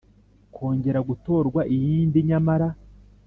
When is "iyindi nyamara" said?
1.75-2.67